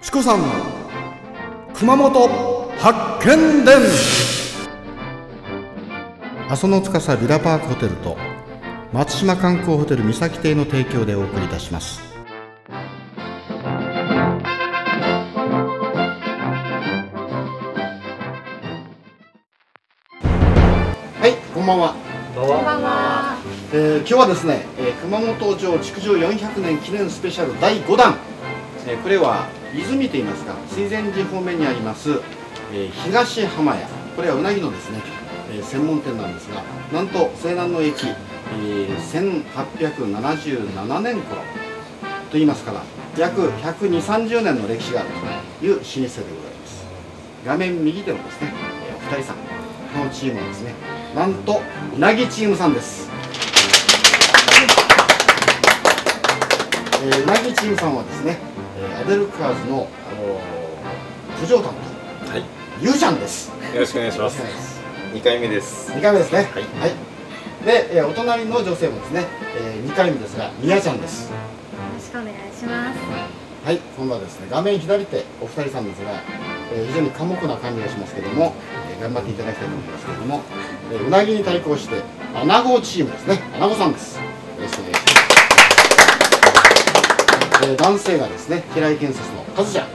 [0.00, 0.46] チコさんの
[1.74, 2.28] 熊本
[2.78, 3.76] 発見伝。
[6.48, 8.16] 阿蘇の司ビラパークホテルと
[8.92, 12.00] 松島観光ホテル三崎邸の提供でお送りいたします。
[21.20, 21.94] はいこんばんは。
[22.34, 23.36] こんばんは。
[23.72, 28.16] えー今日はですね、えー熊本城築城400年記念スペシャル第5弾、
[28.86, 32.20] えーこれは泉と言いますか水前寺方面にあります、
[32.72, 33.88] え東浜屋。
[34.16, 35.00] これはうなぎのですね、
[35.52, 38.16] え専門店なんですがなんと西南の駅、えー
[38.98, 41.46] 1877年頃と
[42.32, 42.82] 言いますから
[43.16, 45.08] 約12030年の歴史がある
[45.60, 46.22] という老舗でございま
[46.66, 46.84] す。
[47.44, 48.52] 画面右手のですね、
[48.88, 49.42] えお二人さんこ
[50.04, 50.74] のチームはですね
[51.14, 51.60] なんと
[51.96, 53.08] うなぎチームさんです。
[57.00, 58.38] え、うなぎチームさんはですね、
[58.80, 61.72] えーアデルカーズのおー浮上担
[62.26, 62.44] 当はい。
[62.80, 63.48] ゆうちゃんです。
[63.74, 64.40] よろしくお願いします。
[65.12, 65.90] 二回目です。
[65.92, 66.48] 2回目ですね。
[66.52, 66.92] はい。
[67.64, 69.24] で、えーお隣の女性もですね、
[69.56, 71.28] え2回目ですがみやちゃんです。
[71.28, 71.34] よ
[71.94, 72.98] ろしくお願いします。
[73.64, 73.80] はい。
[73.96, 76.10] 今度はですね画面左手お二人さんですが、
[76.72, 78.54] えー非常に寡黙な感じがしますけども、
[78.92, 80.42] えー頑張っていただきたいと思いますけれども、
[80.92, 82.02] えーうなぎに対抗して
[82.34, 83.40] アナゴチームですね。
[83.56, 84.16] アナゴさんです。
[84.16, 84.22] よ
[84.62, 85.17] ろしくお願いします
[87.68, 89.92] えー男性がですね平井建設のカズちゃんよ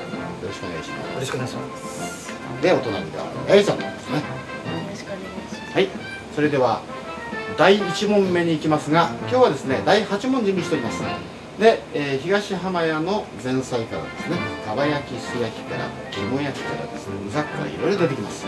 [0.48, 1.14] ろしくお願いします。
[1.14, 2.34] よろしくお願いします。
[2.62, 4.18] でお隣がやゆちゃんですね。
[4.18, 4.24] よ
[4.92, 5.74] ろしくお願いします。
[5.74, 5.90] はい。
[6.36, 6.82] それでは
[7.58, 11.02] 第1問目に行きますが今日はですね第8問準備しております。
[11.60, 18.46] で、えー東浜屋の前菜からですねかば焼き素焼きから肝焼きからですねうざっからいろいろ出てきます。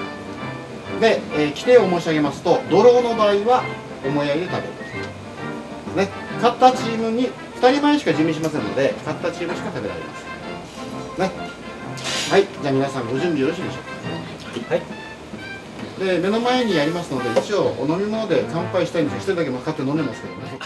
[1.01, 3.63] で、えー規定を申し上げますとドローの場合は
[4.05, 4.73] 思いやりで食べる。
[5.95, 6.09] ね。
[6.41, 11.29] 勝ったチームに2人前しか準備しませんので勝ったチームしか食べられません。
[11.29, 11.31] ね。
[12.29, 12.47] はい。
[12.61, 14.75] じゃあ皆さんご準備よろしいでしょうか。
[14.75, 15.05] はい。
[15.99, 20.59] で目の前にありますので一応お飲み物で乾杯したいんですが一人だけ勝って飲んでますけどね